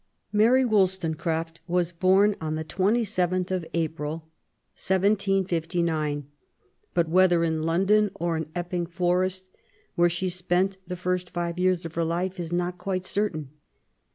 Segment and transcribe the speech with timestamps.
[0.33, 4.31] Mabt Wollstonecraft was bom on the 27th of April,
[4.73, 6.25] 1759,
[6.95, 9.49] but whether in London or in Epping Forest,
[9.93, 13.51] where she spent the first five years of her life, is not quite certain.